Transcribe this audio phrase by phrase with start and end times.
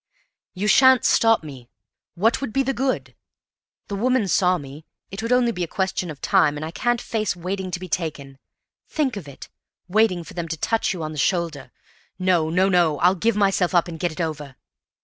[0.55, 1.69] "You sha'n't stop me!
[2.15, 3.13] What would be the good?
[3.87, 6.99] The woman saw me; it would only be a question of time; and I can't
[6.99, 8.39] face waiting to be taken.
[8.87, 9.47] Think of it:
[9.87, 11.69] waiting for them to touch you on the shoulder!
[12.17, 14.55] No, no, no; I'll give myself up and get it over."